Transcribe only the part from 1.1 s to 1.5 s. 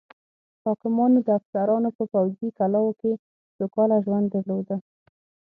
او